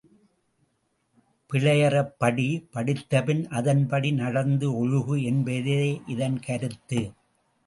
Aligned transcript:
பிழையறப் 1.49 2.15
படி 2.17 2.47
படித்தபின் 2.73 3.43
அதன்படி 3.51 4.11
நடந்து 4.13 4.69
ஒழுகு! 4.81 5.17
என்பதே 5.23 5.79
இதன் 6.07 6.39
கருத்து. 6.39 7.01